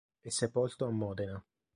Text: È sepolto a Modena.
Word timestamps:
È 0.19 0.29
sepolto 0.29 0.85
a 0.87 0.89
Modena. 0.89 1.45